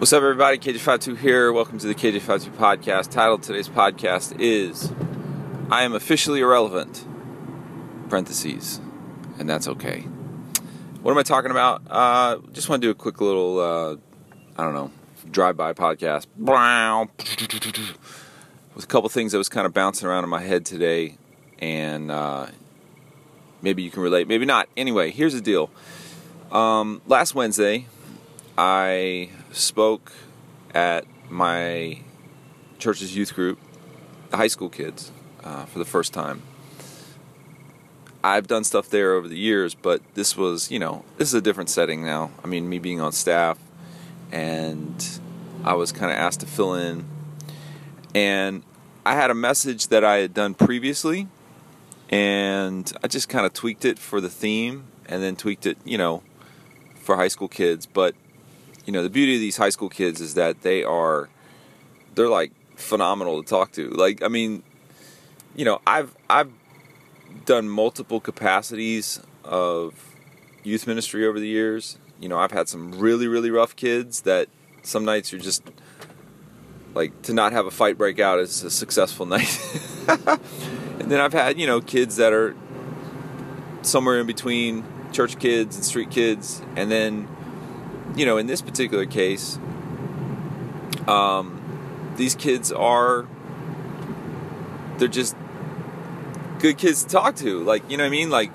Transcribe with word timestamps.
What's 0.00 0.14
up, 0.14 0.22
everybody? 0.22 0.56
KJ52 0.56 1.18
here. 1.18 1.52
Welcome 1.52 1.78
to 1.78 1.86
the 1.86 1.94
KJ52 1.94 2.52
podcast. 2.52 3.10
Title 3.10 3.36
today's 3.36 3.68
podcast 3.68 4.34
is 4.40 4.90
I 5.70 5.82
Am 5.82 5.92
Officially 5.92 6.40
Irrelevant, 6.40 7.06
parentheses, 8.08 8.80
and 9.38 9.46
that's 9.46 9.68
okay. 9.68 10.00
What 11.02 11.12
am 11.12 11.18
I 11.18 11.22
talking 11.22 11.50
about? 11.50 11.82
Uh, 11.86 12.38
just 12.50 12.70
want 12.70 12.80
to 12.80 12.86
do 12.86 12.90
a 12.90 12.94
quick 12.94 13.20
little, 13.20 13.60
uh, 13.60 13.96
I 14.56 14.64
don't 14.64 14.72
know, 14.72 14.90
drive 15.30 15.58
by 15.58 15.74
podcast. 15.74 16.26
With 18.74 18.84
a 18.84 18.86
couple 18.86 19.10
things 19.10 19.32
that 19.32 19.38
was 19.38 19.50
kind 19.50 19.66
of 19.66 19.74
bouncing 19.74 20.08
around 20.08 20.24
in 20.24 20.30
my 20.30 20.40
head 20.40 20.64
today, 20.64 21.18
and 21.58 22.10
uh, 22.10 22.46
maybe 23.60 23.82
you 23.82 23.90
can 23.90 24.02
relate, 24.02 24.28
maybe 24.28 24.46
not. 24.46 24.66
Anyway, 24.78 25.10
here's 25.10 25.34
the 25.34 25.42
deal. 25.42 25.68
Um, 26.50 27.02
last 27.06 27.34
Wednesday, 27.34 27.84
I 28.62 29.30
spoke 29.52 30.12
at 30.74 31.06
my 31.30 32.00
church's 32.78 33.16
youth 33.16 33.34
group, 33.34 33.58
the 34.28 34.36
high 34.36 34.48
school 34.48 34.68
kids, 34.68 35.12
uh, 35.42 35.64
for 35.64 35.78
the 35.78 35.86
first 35.86 36.12
time. 36.12 36.42
I've 38.22 38.46
done 38.46 38.64
stuff 38.64 38.90
there 38.90 39.14
over 39.14 39.28
the 39.28 39.38
years, 39.38 39.74
but 39.74 40.02
this 40.12 40.36
was, 40.36 40.70
you 40.70 40.78
know, 40.78 41.06
this 41.16 41.28
is 41.28 41.32
a 41.32 41.40
different 41.40 41.70
setting 41.70 42.04
now. 42.04 42.32
I 42.44 42.48
mean, 42.48 42.68
me 42.68 42.78
being 42.78 43.00
on 43.00 43.12
staff, 43.12 43.58
and 44.30 45.08
I 45.64 45.72
was 45.72 45.90
kind 45.90 46.12
of 46.12 46.18
asked 46.18 46.40
to 46.40 46.46
fill 46.46 46.74
in. 46.74 47.06
And 48.14 48.62
I 49.06 49.14
had 49.14 49.30
a 49.30 49.34
message 49.34 49.88
that 49.88 50.04
I 50.04 50.18
had 50.18 50.34
done 50.34 50.52
previously, 50.52 51.28
and 52.10 52.92
I 53.02 53.08
just 53.08 53.30
kind 53.30 53.46
of 53.46 53.54
tweaked 53.54 53.86
it 53.86 53.98
for 53.98 54.20
the 54.20 54.28
theme, 54.28 54.84
and 55.06 55.22
then 55.22 55.34
tweaked 55.34 55.64
it, 55.64 55.78
you 55.82 55.96
know, 55.96 56.22
for 56.96 57.16
high 57.16 57.28
school 57.28 57.48
kids. 57.48 57.86
But 57.86 58.14
you 58.90 58.92
know 58.92 59.04
the 59.04 59.08
beauty 59.08 59.36
of 59.36 59.40
these 59.40 59.56
high 59.56 59.70
school 59.70 59.88
kids 59.88 60.20
is 60.20 60.34
that 60.34 60.62
they 60.62 60.82
are 60.82 61.28
they're 62.16 62.28
like 62.28 62.50
phenomenal 62.74 63.40
to 63.40 63.48
talk 63.48 63.70
to. 63.70 63.88
Like 63.90 64.20
i 64.20 64.26
mean 64.26 64.64
you 65.54 65.64
know 65.64 65.80
i've 65.86 66.12
i've 66.28 66.50
done 67.44 67.68
multiple 67.68 68.18
capacities 68.18 69.20
of 69.44 69.94
youth 70.64 70.88
ministry 70.88 71.24
over 71.24 71.38
the 71.38 71.46
years. 71.46 71.98
You 72.18 72.28
know 72.28 72.36
i've 72.36 72.50
had 72.50 72.68
some 72.68 72.90
really 72.98 73.28
really 73.28 73.52
rough 73.52 73.76
kids 73.76 74.22
that 74.22 74.48
some 74.82 75.04
nights 75.04 75.30
you're 75.30 75.40
just 75.40 75.62
like 76.92 77.22
to 77.22 77.32
not 77.32 77.52
have 77.52 77.66
a 77.66 77.70
fight 77.70 77.96
break 77.96 78.18
out 78.18 78.40
is 78.40 78.64
a 78.64 78.72
successful 78.72 79.24
night. 79.36 79.56
And 80.98 81.12
then 81.12 81.20
i've 81.20 81.32
had 81.32 81.60
you 81.60 81.68
know 81.68 81.80
kids 81.80 82.16
that 82.16 82.32
are 82.32 82.56
somewhere 83.82 84.18
in 84.18 84.26
between 84.26 84.84
church 85.12 85.38
kids 85.38 85.76
and 85.76 85.84
street 85.84 86.10
kids. 86.10 86.60
And 86.74 86.90
then 86.90 87.28
you 88.16 88.26
know, 88.26 88.36
in 88.36 88.46
this 88.46 88.62
particular 88.62 89.06
case, 89.06 89.58
um, 91.06 92.12
these 92.16 92.34
kids 92.34 92.72
are 92.72 93.26
they're 94.98 95.08
just 95.08 95.34
good 96.58 96.76
kids 96.76 97.04
to 97.04 97.08
talk 97.08 97.36
to. 97.36 97.62
Like, 97.64 97.90
you 97.90 97.96
know 97.96 98.04
what 98.04 98.08
I 98.08 98.10
mean? 98.10 98.30
Like, 98.30 98.50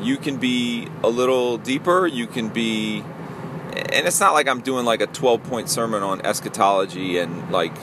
you 0.00 0.16
can 0.16 0.38
be 0.38 0.88
a 1.02 1.08
little 1.08 1.58
deeper. 1.58 2.06
You 2.06 2.26
can 2.26 2.48
be, 2.48 3.00
and 3.00 4.06
it's 4.06 4.20
not 4.20 4.32
like 4.32 4.48
I'm 4.48 4.60
doing 4.60 4.84
like 4.84 5.00
a 5.00 5.06
12 5.06 5.42
point 5.44 5.68
sermon 5.68 6.02
on 6.02 6.22
eschatology 6.22 7.18
and 7.18 7.50
like 7.50 7.76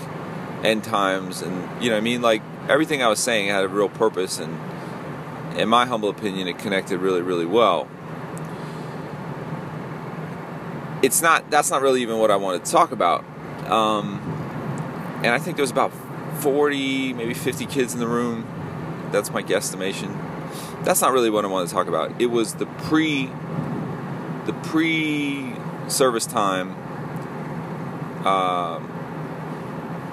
end 0.64 0.84
times, 0.84 1.42
and 1.42 1.82
you 1.82 1.90
know 1.90 1.96
what 1.96 2.02
I 2.02 2.04
mean? 2.04 2.22
Like, 2.22 2.42
everything 2.68 3.02
I 3.02 3.08
was 3.08 3.20
saying 3.20 3.50
had 3.50 3.64
a 3.64 3.70
real 3.70 3.90
purpose, 3.90 4.40
and 4.40 4.60
in 5.58 5.70
my 5.70 5.86
humble 5.86 6.10
opinion, 6.10 6.48
it 6.48 6.58
connected 6.58 7.00
really, 7.00 7.22
really 7.22 7.46
well 7.46 7.88
it's 11.02 11.22
not 11.22 11.50
that's 11.50 11.70
not 11.72 11.82
really 11.82 12.02
even 12.02 12.20
what 12.20 12.32
I 12.32 12.36
wanted 12.36 12.66
to 12.66 12.72
talk 12.72 12.92
about. 12.92 13.24
Um, 13.70 14.20
and 15.24 15.28
I 15.28 15.40
think 15.40 15.58
there 15.58 15.64
was 15.64 15.72
about 15.72 15.92
40, 16.42 17.14
maybe 17.14 17.34
50 17.34 17.66
kids 17.66 17.94
in 17.94 18.00
the 18.00 18.08
room. 18.08 18.48
That's 19.12 19.32
my 19.32 19.44
guesstimation. 19.44 20.16
That's 20.84 21.02
not 21.02 21.12
really 21.12 21.30
what 21.30 21.44
I 21.44 21.48
wanted 21.48 21.68
to 21.68 21.74
talk 21.74 21.88
about. 21.88 22.22
It 22.22 22.28
was 22.28 22.56
the 22.56 22.66
pre 22.66 23.30
the 24.46 24.54
pre 24.64 25.54
service 25.88 26.26
time. 26.26 26.76
Um, 28.26 28.96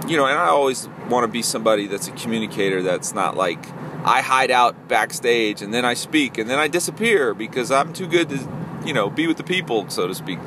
you 0.09 0.17
know, 0.17 0.27
and 0.27 0.39
I 0.39 0.47
always 0.49 0.89
want 1.09 1.25
to 1.25 1.29
be 1.29 1.43
somebody 1.43 1.87
that's 1.87 2.09
a 2.09 2.13
communicator 2.13 2.83
that's 2.83 3.15
not 3.15 3.37
like 3.37 3.65
I 4.05 4.21
hide 4.21 4.51
out 4.51 4.89
backstage 4.89 5.63
and 5.63 5.75
then 5.75 5.85
I 5.85 5.95
speak 5.95 6.39
and 6.39 6.49
then 6.49 6.59
I 6.59 6.69
disappear 6.69 7.35
because 7.35 7.71
I'm 7.71 7.93
too 7.93 8.07
good 8.07 8.29
to, 8.29 8.49
you 8.85 8.93
know, 8.93 9.11
be 9.11 9.27
with 9.27 9.37
the 9.37 9.45
people, 9.45 9.89
so 9.91 10.07
to 10.07 10.15
speak. 10.15 10.39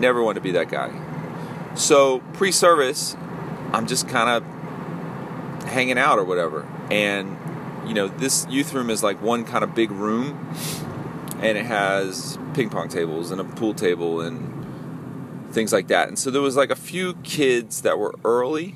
Never 0.00 0.22
want 0.22 0.36
to 0.36 0.40
be 0.40 0.52
that 0.52 0.68
guy. 0.68 0.92
So 1.74 2.20
pre 2.32 2.52
service, 2.52 3.16
I'm 3.72 3.86
just 3.86 4.08
kind 4.08 4.30
of 4.30 5.68
hanging 5.68 5.98
out 5.98 6.18
or 6.18 6.24
whatever. 6.24 6.66
And, 6.90 7.36
you 7.86 7.94
know, 7.94 8.08
this 8.08 8.46
youth 8.48 8.72
room 8.72 8.90
is 8.90 9.02
like 9.02 9.20
one 9.20 9.44
kind 9.44 9.64
of 9.64 9.74
big 9.74 9.90
room, 9.90 10.54
and 11.40 11.58
it 11.58 11.66
has 11.66 12.38
ping 12.54 12.70
pong 12.70 12.88
tables 12.88 13.30
and 13.30 13.40
a 13.40 13.44
pool 13.44 13.74
table 13.74 14.20
and 14.20 15.52
things 15.52 15.72
like 15.72 15.88
that. 15.88 16.08
And 16.08 16.18
so 16.18 16.30
there 16.30 16.42
was 16.42 16.56
like 16.56 16.70
a 16.70 16.76
few 16.76 17.14
kids 17.22 17.82
that 17.82 17.98
were 17.98 18.14
early. 18.24 18.74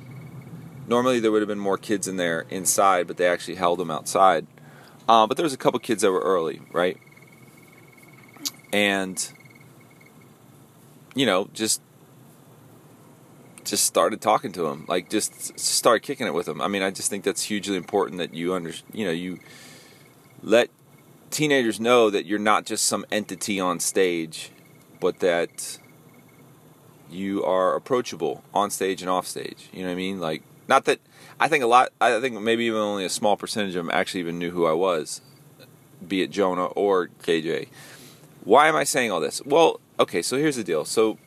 Normally 0.89 1.21
there 1.21 1.31
would 1.31 1.43
have 1.43 1.49
been 1.49 1.59
more 1.59 1.79
kids 1.79 2.09
in 2.09 2.17
there 2.17 2.47
inside, 2.51 3.07
but 3.07 3.17
they 3.17 3.27
actually 3.27 3.55
held 3.55 3.79
them 3.79 3.91
outside. 3.91 4.47
Uh, 5.09 5.27
but 5.27 5.37
there 5.37 5.45
was 5.45 5.53
a 5.53 5.59
couple 5.59 5.79
kids 5.81 6.03
that 6.03 6.11
were 6.11 6.21
early, 6.21 6.61
right? 6.73 6.97
And 8.73 9.33
you 11.15 11.27
know, 11.27 11.49
just 11.53 11.81
just 13.65 13.85
started 13.85 14.21
talking 14.21 14.53
to 14.53 14.67
him, 14.67 14.85
like 14.89 15.11
just 15.11 15.59
start 15.59 16.03
kicking 16.03 16.27
it 16.27 16.35
with 16.35 16.49
him. 16.49 16.61
I 16.61 16.69
mean, 16.69 16.83
I 16.83 16.91
just 16.91 17.11
think 17.11 17.25
that's 17.25 17.43
hugely 17.43 17.77
important 17.77 18.19
that 18.19 18.35
you 18.35 18.55
under, 18.55 18.73
you 18.93 19.05
know, 19.05 19.11
you 19.11 19.39
let 20.43 20.71
teenagers 21.31 21.79
know 21.79 22.11
that 22.11 22.27
you're 22.27 22.39
not 22.39 22.67
just 22.67 22.85
some 22.85 23.05
entity 23.13 23.61
on 23.61 23.79
stage, 23.81 24.51
but 24.99 25.21
that 25.21 25.79
you 27.11 27.45
are 27.45 27.75
approachable 27.75 28.43
on 28.55 28.71
stage 28.71 29.03
and 29.03 29.11
off 29.11 29.27
stage. 29.27 29.69
You 29.73 29.81
know 29.81 29.87
what 29.87 29.93
I 29.93 29.97
mean? 29.97 30.21
Like, 30.21 30.43
not 30.69 30.85
that 30.87 31.01
I 31.39 31.49
think 31.49 31.65
a 31.65 31.67
lot. 31.67 31.91
I 32.01 32.21
think 32.21 32.41
maybe 32.41 32.65
even 32.65 32.81
only 32.81 33.05
a 33.05 33.11
small 33.11 33.37
percentage 33.37 33.75
of 33.75 33.85
them 33.85 33.91
actually 33.93 34.21
even 34.21 34.39
knew 34.39 34.51
who 34.51 34.67
I 34.67 34.73
was, 34.73 35.21
be 36.07 36.23
it 36.23 36.31
Jonah 36.31 36.67
or 36.67 37.09
KJ. 37.23 37.69
Why 38.45 38.69
am 38.69 38.77
I 38.77 38.85
saying 38.85 39.11
all 39.11 39.21
this? 39.21 39.43
Well, 39.45 39.81
okay, 40.01 40.23
so 40.23 40.39
here's 40.39 40.57
the 40.57 40.65
deal. 40.65 40.85
So 40.85 41.19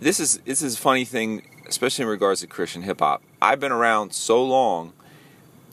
this 0.00 0.20
is 0.20 0.38
this 0.38 0.60
is 0.60 0.74
a 0.74 0.78
funny 0.78 1.04
thing, 1.04 1.42
especially 1.66 2.02
in 2.02 2.08
regards 2.08 2.40
to 2.40 2.46
Christian 2.46 2.82
hip 2.82 3.00
hop. 3.00 3.22
I've 3.40 3.60
been 3.60 3.72
around 3.72 4.12
so 4.12 4.44
long 4.44 4.92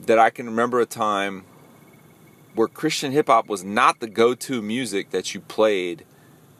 that 0.05 0.19
I 0.19 0.29
can 0.29 0.45
remember 0.45 0.79
a 0.79 0.85
time 0.85 1.43
where 2.53 2.67
Christian 2.67 3.11
hip 3.11 3.27
hop 3.27 3.47
was 3.47 3.63
not 3.63 3.99
the 3.99 4.07
go-to 4.07 4.61
music 4.61 5.09
that 5.09 5.33
you 5.33 5.41
played 5.41 6.05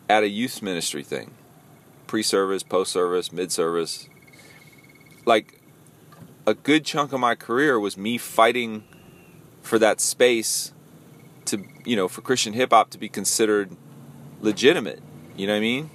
at 0.10 0.24
a 0.24 0.30
youth 0.30 0.62
ministry 0.62 1.04
thing. 1.04 1.32
Pre-service, 2.08 2.64
post-service, 2.64 3.32
mid-service. 3.32 4.10
Like 5.26 5.62
a 6.46 6.54
good 6.54 6.84
chunk 6.84 7.14
of 7.14 7.20
my 7.20 7.36
career 7.36 7.80
was 7.80 7.98
me 7.98 8.18
fighting 8.18 8.84
for 9.62 9.78
that 9.80 10.02
space 10.02 10.74
to, 11.46 11.64
you 11.86 11.96
know, 11.96 12.08
for 12.08 12.22
Christian 12.22 12.54
hip 12.54 12.72
hop 12.72 12.90
to 12.92 12.98
be 12.98 13.10
considered 13.10 13.76
legitimate. 14.42 15.02
You 15.38 15.48
know 15.48 15.54
what 15.54 15.58
I 15.58 15.62
mean? 15.62 15.90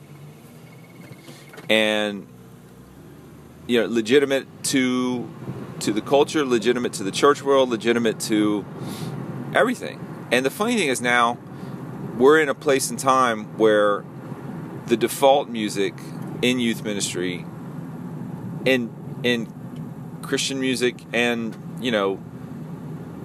And 1.69 2.27
you 3.67 3.81
know, 3.81 3.87
legitimate 3.87 4.47
to 4.65 5.29
to 5.81 5.93
the 5.93 6.01
culture, 6.01 6.45
legitimate 6.45 6.95
to 6.95 7.03
the 7.03 7.11
church 7.11 7.43
world, 7.43 7.69
legitimate 7.69 8.19
to 8.21 8.65
everything. 9.55 10.29
And 10.33 10.45
the 10.47 10.51
funny 10.51 10.77
thing 10.77 10.89
is 10.89 11.01
now 11.01 11.39
we're 12.17 12.41
in 12.41 12.49
a 12.49 12.55
place 12.55 12.91
in 12.91 12.97
time 12.97 13.59
where 13.59 14.05
the 14.87 14.97
default 14.97 15.49
music 15.49 15.95
in 16.41 16.61
youth 16.61 16.83
ministry 16.83 17.45
in 18.65 18.93
in 19.23 19.53
Christian 20.23 20.61
music 20.61 20.97
and, 21.13 21.57
you 21.81 21.91
know, 21.91 22.21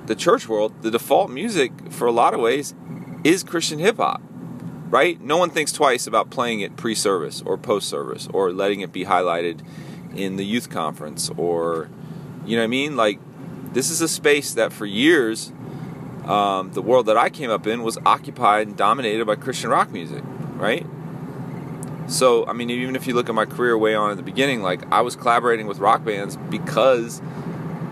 the 0.08 0.16
church 0.16 0.48
world, 0.48 0.74
the 0.82 0.92
default 0.92 1.30
music 1.30 1.72
for 1.92 2.08
a 2.08 2.12
lot 2.12 2.34
of 2.34 2.40
ways 2.40 2.74
is 3.24 3.44
Christian 3.44 3.80
hip 3.80 3.98
hop 3.98 4.22
right? 4.92 5.20
No 5.22 5.38
one 5.38 5.50
thinks 5.50 5.72
twice 5.72 6.06
about 6.06 6.30
playing 6.30 6.60
it 6.60 6.76
pre 6.76 6.94
service 6.94 7.42
or 7.44 7.58
post 7.58 7.90
service 7.90 8.28
or 8.34 8.52
letting 8.52 8.82
it 8.82 8.92
be 8.92 9.06
highlighted 9.06 9.62
in 10.16 10.36
the 10.36 10.46
youth 10.46 10.70
conference 10.70 11.32
or, 11.38 11.90
you 12.46 12.58
know 12.58 12.62
what 12.62 12.66
I 12.66 12.68
mean? 12.68 12.98
Like, 12.98 13.20
this 13.74 13.90
is 13.90 14.02
a 14.02 14.08
space 14.08 14.54
that 14.54 14.74
for 14.74 14.86
years, 14.86 15.54
um, 16.26 16.74
the 16.74 16.82
world 16.82 17.06
that 17.06 17.18
I 17.18 17.30
came 17.30 17.50
up 17.50 17.66
in 17.66 17.84
was 17.84 17.98
occupied 18.06 18.68
and 18.68 18.78
dominated 18.78 19.26
by 19.26 19.36
Christian 19.36 19.70
rock 19.70 19.92
music, 19.92 20.24
right? 20.56 20.86
So, 22.08 22.46
I 22.46 22.52
mean, 22.52 22.70
even 22.70 22.98
if 22.98 23.08
you 23.08 23.14
look 23.14 23.30
at 23.30 23.36
my 23.36 23.46
career 23.46 23.78
way 23.78 23.96
on 23.96 24.12
at 24.12 24.18
the 24.18 24.24
beginning, 24.24 24.62
like, 24.62 24.82
I 24.92 25.00
was 25.02 25.16
collaborating 25.16 25.68
with 25.68 25.80
rock 25.80 26.04
bands 26.04 26.36
because 26.50 27.22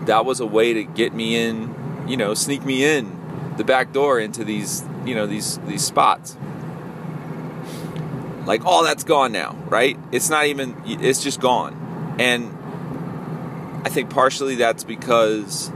that 0.04 0.26
was 0.26 0.40
a 0.40 0.46
way 0.46 0.74
to 0.74 0.84
get 0.84 1.14
me 1.14 1.36
in, 1.36 1.74
you 2.06 2.18
know, 2.18 2.34
sneak 2.34 2.62
me 2.62 2.84
in 2.84 3.18
the 3.56 3.64
back 3.64 3.92
door 3.94 4.20
into 4.20 4.44
these, 4.44 4.84
you 5.06 5.14
know, 5.14 5.26
these 5.26 5.58
these 5.60 5.82
spots 5.82 6.36
Like 8.50 8.64
all 8.64 8.82
that's 8.82 9.04
gone 9.04 9.30
now, 9.30 9.56
right? 9.68 9.96
It's 10.10 10.28
not 10.28 10.46
even. 10.46 10.74
It's 10.84 11.22
just 11.22 11.38
gone, 11.38 12.16
and 12.18 12.52
I 13.86 13.88
think 13.88 14.10
partially 14.10 14.56
that's 14.56 14.82
because 14.82 15.70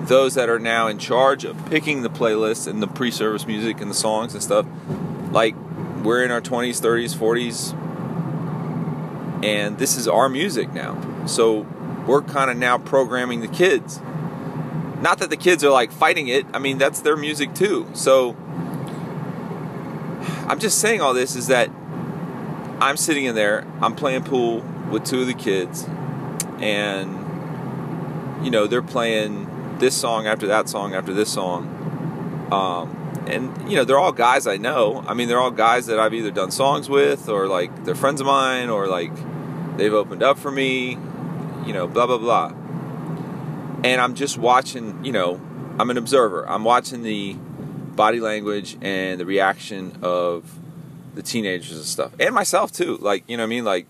those 0.00 0.34
that 0.34 0.48
are 0.48 0.58
now 0.58 0.88
in 0.88 0.98
charge 0.98 1.44
of 1.44 1.64
picking 1.66 2.02
the 2.02 2.10
playlists 2.10 2.66
and 2.66 2.82
the 2.82 2.88
pre-service 2.88 3.46
music 3.46 3.80
and 3.80 3.88
the 3.88 3.94
songs 3.94 4.34
and 4.34 4.42
stuff, 4.42 4.66
like 5.30 5.54
we're 6.02 6.24
in 6.24 6.32
our 6.32 6.40
20s, 6.40 6.82
30s, 6.82 7.14
40s, 7.14 7.72
and 9.44 9.78
this 9.78 9.96
is 9.96 10.08
our 10.08 10.28
music 10.28 10.72
now. 10.72 11.00
So 11.26 11.60
we're 12.08 12.22
kind 12.22 12.50
of 12.50 12.56
now 12.56 12.78
programming 12.78 13.40
the 13.40 13.46
kids. 13.46 14.00
Not 15.00 15.18
that 15.18 15.30
the 15.30 15.36
kids 15.36 15.62
are 15.62 15.70
like 15.70 15.92
fighting 15.92 16.26
it. 16.26 16.44
I 16.52 16.58
mean, 16.58 16.78
that's 16.78 17.02
their 17.02 17.16
music 17.16 17.54
too. 17.54 17.86
So 17.94 18.36
I'm 20.48 20.58
just 20.58 20.80
saying 20.80 21.00
all 21.02 21.12
this 21.12 21.36
is 21.36 21.48
that 21.48 21.70
I'm 22.80 22.96
sitting 22.96 23.26
in 23.26 23.34
there, 23.34 23.66
I'm 23.82 23.94
playing 23.94 24.24
pool 24.24 24.60
with 24.90 25.04
two 25.04 25.20
of 25.20 25.26
the 25.26 25.34
kids, 25.34 25.86
and 26.58 28.44
you 28.44 28.50
know, 28.50 28.66
they're 28.66 28.82
playing 28.82 29.78
this 29.78 29.94
song 29.94 30.26
after 30.26 30.46
that 30.46 30.68
song 30.68 30.94
after 30.94 31.12
this 31.12 31.32
song. 31.32 32.48
Um, 32.50 32.94
and 33.26 33.70
you 33.70 33.76
know 33.76 33.84
they're 33.84 33.98
all 33.98 34.12
guys 34.12 34.46
I 34.46 34.56
know. 34.56 35.04
I 35.06 35.14
mean, 35.14 35.28
they're 35.28 35.40
all 35.40 35.50
guys 35.50 35.86
that 35.86 35.98
I've 35.98 36.14
either 36.14 36.30
done 36.30 36.50
songs 36.50 36.88
with, 36.88 37.28
or 37.28 37.46
like 37.46 37.84
they're 37.84 37.94
friends 37.94 38.20
of 38.20 38.26
mine, 38.26 38.70
or 38.70 38.86
like 38.86 39.12
they've 39.76 39.92
opened 39.92 40.22
up 40.22 40.38
for 40.38 40.50
me. 40.50 40.98
You 41.66 41.72
know, 41.74 41.86
blah 41.86 42.06
blah 42.06 42.18
blah. 42.18 42.54
And 43.84 44.00
I'm 44.00 44.14
just 44.14 44.38
watching. 44.38 45.04
You 45.04 45.12
know, 45.12 45.40
I'm 45.78 45.90
an 45.90 45.98
observer. 45.98 46.48
I'm 46.48 46.64
watching 46.64 47.02
the 47.02 47.36
body 47.98 48.20
language 48.20 48.78
and 48.80 49.20
the 49.20 49.26
reaction 49.26 49.98
of 50.02 50.48
the 51.16 51.22
teenagers 51.22 51.76
and 51.76 51.84
stuff, 51.84 52.12
and 52.20 52.32
myself 52.32 52.70
too. 52.70 52.96
Like, 52.96 53.24
you 53.26 53.36
know, 53.36 53.42
what 53.42 53.48
I 53.48 53.50
mean, 53.50 53.64
like, 53.64 53.86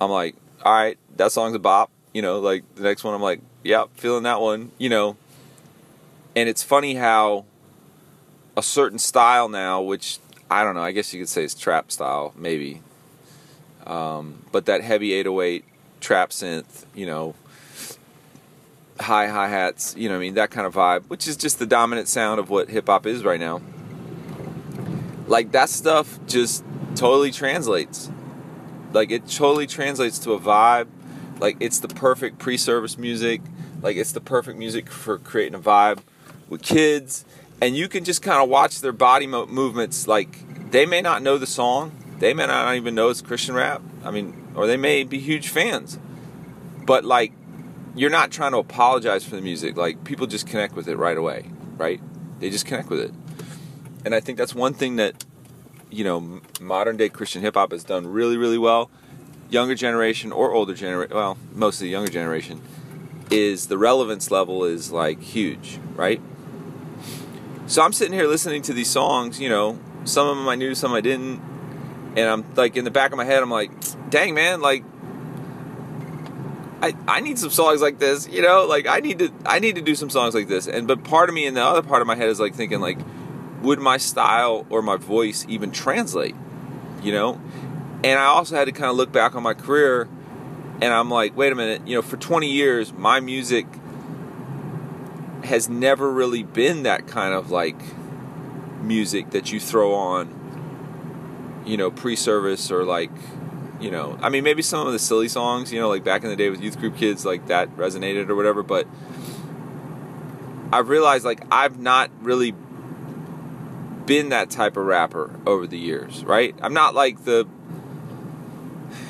I'm 0.00 0.10
like, 0.10 0.36
all 0.64 0.72
right, 0.72 0.96
that 1.16 1.32
song's 1.32 1.56
a 1.56 1.58
bop. 1.58 1.90
You 2.14 2.22
know, 2.22 2.38
like 2.38 2.62
the 2.76 2.84
next 2.84 3.02
one, 3.02 3.12
I'm 3.12 3.20
like, 3.20 3.40
yep, 3.64 3.88
feeling 3.94 4.22
that 4.22 4.40
one. 4.40 4.70
You 4.78 4.88
know, 4.88 5.16
and 6.36 6.48
it's 6.48 6.62
funny 6.62 6.94
how 6.94 7.44
a 8.56 8.62
certain 8.62 9.00
style 9.00 9.48
now, 9.48 9.82
which 9.82 10.18
I 10.48 10.62
don't 10.62 10.76
know, 10.76 10.82
I 10.82 10.92
guess 10.92 11.12
you 11.12 11.20
could 11.20 11.28
say 11.28 11.42
it's 11.42 11.54
trap 11.54 11.90
style, 11.90 12.32
maybe. 12.36 12.82
Um, 13.84 14.44
but 14.52 14.66
that 14.66 14.82
heavy 14.82 15.12
808 15.14 15.64
trap 16.00 16.30
synth, 16.30 16.84
you 16.94 17.06
know, 17.06 17.34
high 19.00 19.28
hi 19.28 19.48
hats, 19.48 19.94
you 19.96 20.08
know, 20.08 20.16
I 20.16 20.18
mean, 20.18 20.34
that 20.34 20.50
kind 20.50 20.66
of 20.66 20.74
vibe, 20.74 21.04
which 21.06 21.26
is 21.26 21.36
just 21.36 21.58
the 21.58 21.66
dominant 21.66 22.08
sound 22.08 22.40
of 22.40 22.50
what 22.50 22.68
hip 22.68 22.86
hop 22.86 23.06
is 23.06 23.24
right 23.24 23.40
now. 23.40 23.60
Like 25.26 25.52
that 25.52 25.68
stuff 25.68 26.18
just 26.26 26.64
totally 26.94 27.30
translates. 27.30 28.10
Like 28.92 29.10
it 29.10 29.28
totally 29.28 29.66
translates 29.66 30.18
to 30.20 30.32
a 30.32 30.40
vibe. 30.40 30.88
Like 31.38 31.56
it's 31.60 31.78
the 31.78 31.88
perfect 31.88 32.38
pre 32.38 32.56
service 32.56 32.98
music. 32.98 33.40
Like 33.80 33.96
it's 33.96 34.12
the 34.12 34.20
perfect 34.20 34.58
music 34.58 34.90
for 34.90 35.18
creating 35.18 35.54
a 35.54 35.60
vibe 35.60 36.00
with 36.48 36.62
kids 36.62 37.24
and 37.62 37.76
you 37.76 37.88
can 37.88 38.02
just 38.02 38.22
kind 38.22 38.42
of 38.42 38.48
watch 38.48 38.80
their 38.80 38.92
body 38.92 39.26
mo- 39.28 39.46
movements. 39.46 40.08
Like 40.08 40.36
they 40.72 40.84
may 40.84 41.00
not 41.00 41.22
know 41.22 41.38
the 41.38 41.46
song, 41.46 41.92
they 42.18 42.34
may 42.34 42.46
not 42.48 42.74
even 42.74 42.96
know 42.96 43.08
it's 43.08 43.22
Christian 43.22 43.54
rap. 43.54 43.80
I 44.04 44.10
mean, 44.10 44.48
or 44.56 44.66
they 44.66 44.76
may 44.76 45.04
be 45.04 45.20
huge 45.20 45.48
fans, 45.48 45.96
but 46.84 47.04
like 47.04 47.32
you're 47.94 48.10
not 48.10 48.30
trying 48.30 48.52
to 48.52 48.58
apologize 48.58 49.24
for 49.24 49.36
the 49.36 49.42
music. 49.42 49.76
Like 49.76 50.04
people 50.04 50.26
just 50.26 50.46
connect 50.46 50.74
with 50.74 50.88
it 50.88 50.96
right 50.96 51.16
away, 51.16 51.50
right? 51.76 52.00
They 52.40 52.50
just 52.50 52.66
connect 52.66 52.88
with 52.88 53.00
it, 53.00 53.12
and 54.04 54.14
I 54.14 54.20
think 54.20 54.38
that's 54.38 54.54
one 54.54 54.74
thing 54.74 54.96
that 54.96 55.24
you 55.90 56.04
know 56.04 56.40
modern 56.60 56.96
day 56.96 57.08
Christian 57.08 57.42
hip 57.42 57.54
hop 57.54 57.72
has 57.72 57.84
done 57.84 58.06
really, 58.06 58.36
really 58.36 58.58
well. 58.58 58.90
Younger 59.50 59.74
generation 59.74 60.32
or 60.32 60.52
older 60.52 60.74
generation, 60.74 61.14
well, 61.14 61.36
mostly 61.52 61.88
the 61.88 61.90
younger 61.90 62.10
generation, 62.10 62.62
is 63.30 63.66
the 63.66 63.76
relevance 63.76 64.30
level 64.30 64.64
is 64.64 64.90
like 64.90 65.20
huge, 65.20 65.78
right? 65.94 66.20
So 67.66 67.82
I'm 67.82 67.92
sitting 67.92 68.12
here 68.12 68.26
listening 68.26 68.62
to 68.62 68.72
these 68.72 68.90
songs, 68.90 69.40
you 69.40 69.48
know, 69.48 69.78
some 70.04 70.26
of 70.26 70.36
them 70.36 70.48
I 70.48 70.56
knew, 70.56 70.74
some 70.74 70.92
I 70.92 71.00
didn't. 71.00 71.40
And 72.16 72.28
I'm 72.28 72.54
like 72.54 72.76
in 72.76 72.84
the 72.84 72.90
back 72.90 73.12
of 73.12 73.16
my 73.16 73.24
head, 73.24 73.42
I'm 73.42 73.50
like, 73.50 73.70
dang 74.10 74.34
man, 74.34 74.60
like 74.60 74.84
I, 76.82 76.96
I 77.06 77.20
need 77.20 77.38
some 77.38 77.50
songs 77.50 77.80
like 77.80 78.00
this, 78.00 78.28
you 78.28 78.42
know, 78.42 78.66
like 78.66 78.88
I 78.88 78.98
need 78.98 79.20
to 79.20 79.32
I 79.46 79.60
need 79.60 79.76
to 79.76 79.82
do 79.82 79.94
some 79.94 80.10
songs 80.10 80.34
like 80.34 80.48
this. 80.48 80.66
And 80.66 80.88
but 80.88 81.04
part 81.04 81.28
of 81.28 81.34
me 81.34 81.46
and 81.46 81.56
the 81.56 81.62
other 81.62 81.80
part 81.80 82.02
of 82.02 82.08
my 82.08 82.16
head 82.16 82.28
is 82.28 82.40
like 82.40 82.56
thinking 82.56 82.80
like, 82.80 82.98
would 83.62 83.78
my 83.78 83.98
style 83.98 84.66
or 84.68 84.82
my 84.82 84.96
voice 84.96 85.46
even 85.48 85.70
translate? 85.70 86.34
You 87.00 87.12
know? 87.12 87.40
And 88.02 88.18
I 88.18 88.24
also 88.24 88.56
had 88.56 88.64
to 88.64 88.72
kind 88.72 88.90
of 88.90 88.96
look 88.96 89.12
back 89.12 89.36
on 89.36 89.44
my 89.44 89.54
career 89.54 90.08
and 90.80 90.92
I'm 90.92 91.08
like, 91.08 91.36
wait 91.36 91.52
a 91.52 91.54
minute, 91.54 91.86
you 91.86 91.94
know, 91.94 92.02
for 92.02 92.16
20 92.16 92.50
years 92.50 92.92
my 92.92 93.20
music 93.20 93.66
has 95.44 95.68
never 95.68 96.10
really 96.10 96.42
been 96.42 96.82
that 96.82 97.06
kind 97.06 97.32
of 97.32 97.52
like 97.52 97.76
music 98.82 99.30
that 99.30 99.52
you 99.52 99.60
throw 99.60 99.94
on, 99.94 101.62
you 101.64 101.76
know, 101.76 101.92
pre-service 101.92 102.72
or 102.72 102.82
like, 102.82 103.12
you 103.82 103.90
know, 103.90 104.18
I 104.22 104.28
mean, 104.28 104.44
maybe 104.44 104.62
some 104.62 104.86
of 104.86 104.92
the 104.92 104.98
silly 104.98 105.28
songs, 105.28 105.72
you 105.72 105.80
know, 105.80 105.88
like 105.88 106.04
back 106.04 106.22
in 106.22 106.30
the 106.30 106.36
day 106.36 106.50
with 106.50 106.62
youth 106.62 106.78
group 106.78 106.96
kids, 106.96 107.24
like 107.24 107.46
that 107.48 107.74
resonated 107.76 108.28
or 108.28 108.36
whatever. 108.36 108.62
But 108.62 108.86
I've 110.72 110.88
realized 110.88 111.24
like 111.24 111.44
I've 111.50 111.78
not 111.78 112.10
really 112.20 112.54
been 114.06 114.30
that 114.30 114.50
type 114.50 114.76
of 114.76 114.86
rapper 114.86 115.38
over 115.46 115.66
the 115.66 115.78
years, 115.78 116.24
right? 116.24 116.54
I'm 116.62 116.74
not 116.74 116.94
like 116.94 117.24
the 117.24 117.46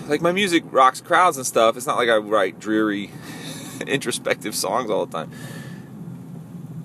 like 0.06 0.20
my 0.20 0.32
music 0.32 0.64
rocks 0.70 1.00
crowds 1.00 1.36
and 1.36 1.46
stuff. 1.46 1.76
It's 1.76 1.86
not 1.86 1.96
like 1.96 2.08
I 2.08 2.16
write 2.16 2.58
dreary, 2.58 3.10
introspective 3.86 4.54
songs 4.54 4.90
all 4.90 5.06
the 5.06 5.12
time 5.12 5.30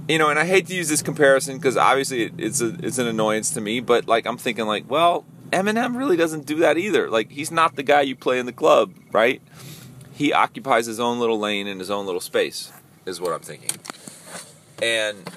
you 0.08 0.18
know, 0.18 0.30
and 0.30 0.40
I 0.40 0.46
hate 0.46 0.68
to 0.68 0.76
use 0.76 0.88
this 0.88 1.02
comparison 1.02 1.58
because 1.58 1.76
obviously 1.76 2.32
it's 2.38 2.62
a, 2.62 2.76
it's 2.82 2.98
an 2.98 3.08
annoyance 3.08 3.52
to 3.52 3.62
me, 3.62 3.80
but 3.80 4.08
like 4.08 4.26
I'm 4.26 4.38
thinking 4.38 4.66
like, 4.66 4.90
well, 4.90 5.26
Eminem 5.52 5.98
really 5.98 6.18
doesn't 6.18 6.46
do 6.46 6.58
that 6.58 6.78
either. 6.78 7.10
Like 7.10 7.32
he's 7.32 7.52
not 7.52 7.76
the 7.76 7.84
guy 7.84 8.02
you 8.02 8.16
play 8.16 8.40
in 8.40 8.46
the 8.46 8.54
club, 8.54 8.94
right? 9.12 9.42
He 10.14 10.34
occupies 10.34 10.86
his 10.86 11.00
own 11.00 11.20
little 11.20 11.40
lane 11.40 11.68
in 11.68 11.80
his 11.80 11.92
own 11.92 12.06
little 12.06 12.22
space, 12.22 12.72
is 13.06 13.22
what 13.22 13.34
I'm 13.34 13.42
thinking. 13.42 13.72
And 14.82 15.30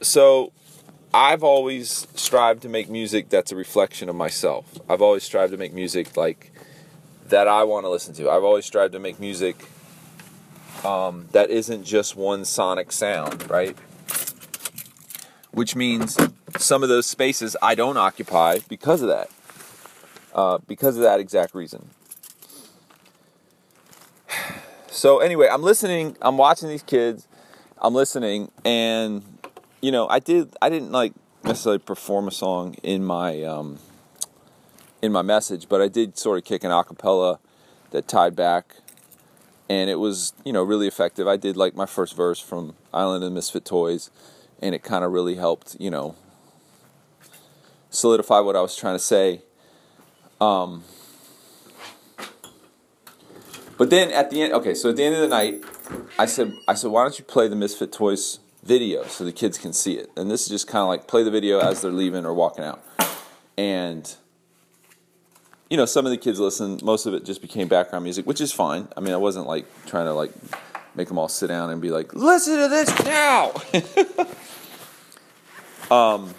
so 0.00 0.52
I've 1.12 1.42
always 1.42 2.06
strived 2.14 2.62
to 2.62 2.68
make 2.68 2.88
music 2.88 3.28
that's 3.28 3.52
a 3.52 3.56
reflection 3.56 4.08
of 4.08 4.14
myself. 4.14 4.78
I've 4.88 5.02
always 5.02 5.24
strived 5.24 5.52
to 5.52 5.58
make 5.58 5.72
music 5.72 6.16
like 6.16 6.52
that 7.28 7.48
I 7.48 7.64
want 7.64 7.84
to 7.84 7.88
listen 7.88 8.14
to. 8.14 8.30
I've 8.30 8.44
always 8.44 8.64
strived 8.64 8.92
to 8.92 8.98
make 8.98 9.18
music 9.18 9.56
um, 10.84 11.28
that 11.32 11.50
isn't 11.50 11.84
just 11.84 12.16
one 12.16 12.44
sonic 12.44 12.92
sound, 12.92 13.48
right? 13.50 13.76
Which 15.50 15.74
means 15.74 16.16
some 16.58 16.82
of 16.82 16.88
those 16.88 17.06
spaces 17.06 17.56
I 17.62 17.74
don't 17.74 17.96
occupy 17.96 18.58
because 18.68 19.02
of 19.02 19.08
that. 19.08 19.30
Uh, 20.34 20.58
because 20.66 20.96
of 20.96 21.02
that 21.02 21.20
exact 21.20 21.54
reason. 21.54 21.90
So 24.88 25.18
anyway, 25.18 25.46
I'm 25.52 25.62
listening. 25.62 26.16
I'm 26.22 26.38
watching 26.38 26.70
these 26.70 26.82
kids. 26.82 27.28
I'm 27.82 27.92
listening, 27.92 28.50
and 28.64 29.22
you 29.82 29.92
know, 29.92 30.08
I 30.08 30.20
did. 30.20 30.56
I 30.62 30.70
didn't 30.70 30.90
like 30.90 31.12
necessarily 31.44 31.80
perform 31.80 32.28
a 32.28 32.30
song 32.30 32.76
in 32.82 33.04
my 33.04 33.42
um, 33.42 33.78
in 35.02 35.12
my 35.12 35.20
message, 35.20 35.68
but 35.68 35.82
I 35.82 35.88
did 35.88 36.16
sort 36.16 36.38
of 36.38 36.44
kick 36.44 36.64
an 36.64 36.70
acapella 36.70 37.40
that 37.90 38.08
tied 38.08 38.34
back 38.34 38.76
and 39.68 39.90
it 39.90 39.96
was 39.96 40.32
you 40.44 40.52
know 40.52 40.62
really 40.62 40.86
effective. 40.86 41.26
I 41.26 41.36
did 41.36 41.56
like 41.56 41.74
my 41.74 41.86
first 41.86 42.16
verse 42.16 42.38
from 42.38 42.74
Island 42.92 43.24
of 43.24 43.32
Misfit 43.32 43.64
Toys, 43.64 44.10
and 44.60 44.74
it 44.74 44.82
kind 44.82 45.04
of 45.04 45.12
really 45.12 45.36
helped 45.36 45.76
you 45.78 45.90
know 45.90 46.14
solidify 47.90 48.40
what 48.40 48.56
I 48.56 48.60
was 48.60 48.76
trying 48.76 48.94
to 48.94 49.02
say. 49.02 49.42
Um, 50.40 50.84
but 53.78 53.90
then 53.90 54.10
at 54.10 54.30
the 54.30 54.42
end, 54.42 54.52
okay, 54.54 54.74
so 54.74 54.90
at 54.90 54.96
the 54.96 55.04
end 55.04 55.14
of 55.14 55.20
the 55.22 55.28
night, 55.28 55.62
I 56.18 56.26
said, 56.26 56.56
I 56.66 56.74
said, 56.74 56.90
why 56.90 57.02
don't 57.04 57.18
you 57.18 57.24
play 57.24 57.48
the 57.48 57.56
Misfit 57.56 57.92
Toys 57.92 58.38
video 58.62 59.04
so 59.04 59.24
the 59.24 59.32
kids 59.32 59.58
can 59.58 59.72
see 59.72 59.94
it? 59.94 60.10
And 60.16 60.30
this 60.30 60.42
is 60.42 60.48
just 60.48 60.66
kind 60.66 60.82
of 60.82 60.88
like 60.88 61.06
play 61.06 61.22
the 61.22 61.30
video 61.30 61.60
as 61.60 61.82
they're 61.82 61.92
leaving 61.92 62.24
or 62.24 62.34
walking 62.34 62.64
out, 62.64 62.82
and 63.56 64.14
you 65.70 65.76
know, 65.76 65.84
some 65.84 66.06
of 66.06 66.10
the 66.10 66.16
kids 66.16 66.38
listen. 66.38 66.78
Most 66.82 67.06
of 67.06 67.14
it 67.14 67.24
just 67.24 67.42
became 67.42 67.68
background 67.68 68.04
music, 68.04 68.26
which 68.26 68.40
is 68.40 68.52
fine. 68.52 68.88
I 68.96 69.00
mean, 69.00 69.12
I 69.12 69.16
wasn't 69.16 69.46
like 69.46 69.66
trying 69.86 70.06
to 70.06 70.12
like 70.12 70.30
make 70.94 71.08
them 71.08 71.18
all 71.18 71.28
sit 71.28 71.48
down 71.48 71.70
and 71.70 71.82
be 71.82 71.90
like, 71.90 72.14
"Listen 72.14 72.58
to 72.58 72.68
this 72.68 73.04
now." 73.04 73.52
um, 76.14 76.34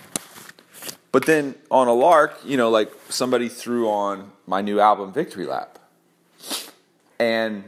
but 1.12 1.26
then 1.26 1.56
on 1.72 1.88
a 1.88 1.94
lark, 1.94 2.38
you 2.46 2.58
know, 2.58 2.70
like 2.70 2.92
somebody 3.10 3.50
threw 3.50 3.90
on 3.90 4.32
my 4.46 4.62
new 4.62 4.80
album, 4.80 5.12
Victory 5.12 5.46
Lap, 5.46 5.80
and 7.20 7.64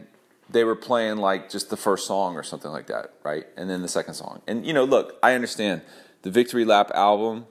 they 0.50 0.64
were 0.64 0.76
playing 0.76 1.18
like 1.18 1.50
just 1.50 1.70
the 1.70 1.78
first 1.78 2.08
song 2.08 2.36
or 2.36 2.44
something 2.44 2.72
like 2.72 2.88
that, 2.88 3.14
right? 3.24 3.46
And 3.58 3.70
then 3.70 3.82
the 3.82 3.88
second 3.88 4.16
song. 4.16 4.42
And 4.48 4.66
you 4.66 4.74
know, 4.74 4.84
look, 4.84 5.18
I 5.22 5.34
understand 5.34 5.82
the 6.22 6.32
Victory 6.32 6.66
Lap 6.66 6.92
album 6.94 7.46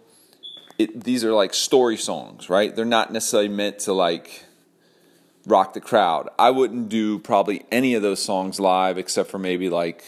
it, 0.79 1.03
these 1.03 1.25
are 1.25 1.33
like 1.33 1.53
story 1.53 1.97
songs, 1.97 2.49
right? 2.49 2.75
They're 2.75 2.85
not 2.85 3.13
necessarily 3.13 3.49
meant 3.49 3.81
to 3.81 3.93
like 3.93 4.45
rock 5.45 5.75
the 5.75 5.81
crowd. 5.81 6.29
I 6.39 6.51
wouldn't 6.51 6.89
do 6.89 7.19
probably 7.19 7.65
any 7.73 7.95
of 7.95 8.03
those 8.03 8.23
songs 8.23 8.61
live 8.61 8.97
except 8.97 9.31
for 9.31 9.39
maybe 9.39 9.69
like, 9.69 10.05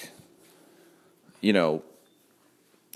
you 1.41 1.53
know, 1.53 1.83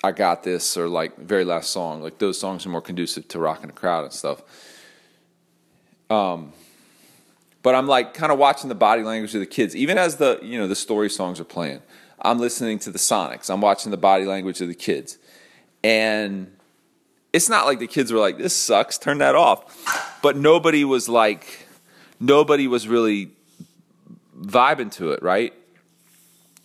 I 0.04 0.12
got 0.12 0.42
this 0.42 0.76
or 0.76 0.86
like 0.86 1.16
very 1.16 1.44
last 1.44 1.70
song. 1.70 2.02
Like 2.02 2.18
those 2.18 2.38
songs 2.38 2.66
are 2.66 2.68
more 2.68 2.82
conducive 2.82 3.26
to 3.28 3.38
rocking 3.38 3.68
the 3.68 3.72
crowd 3.72 4.04
and 4.04 4.12
stuff. 4.12 4.42
Um, 6.10 6.52
but 7.62 7.74
I'm 7.74 7.86
like 7.86 8.12
kind 8.12 8.30
of 8.30 8.38
watching 8.38 8.68
the 8.68 8.74
body 8.74 9.02
language 9.02 9.34
of 9.34 9.40
the 9.40 9.46
kids, 9.46 9.74
even 9.74 9.96
as 9.96 10.16
the 10.16 10.38
you 10.42 10.58
know 10.58 10.68
the 10.68 10.76
story 10.76 11.08
songs 11.08 11.40
are 11.40 11.44
playing. 11.44 11.80
I'm 12.20 12.38
listening 12.38 12.78
to 12.80 12.90
the 12.90 12.98
Sonics. 12.98 13.48
I'm 13.48 13.62
watching 13.62 13.90
the 13.90 13.96
body 13.96 14.26
language 14.26 14.60
of 14.60 14.68
the 14.68 14.74
kids, 14.74 15.16
and 15.82 16.54
it's 17.32 17.48
not 17.48 17.64
like 17.64 17.78
the 17.78 17.86
kids 17.86 18.12
were 18.12 18.20
like, 18.20 18.36
"This 18.36 18.54
sucks, 18.54 18.98
turn 18.98 19.18
that 19.18 19.34
off," 19.34 20.20
but 20.22 20.36
nobody 20.36 20.84
was 20.84 21.08
like, 21.08 21.66
nobody 22.20 22.68
was 22.68 22.86
really 22.86 23.30
vibing 24.38 24.92
to 24.92 25.12
it, 25.12 25.22
right? 25.22 25.54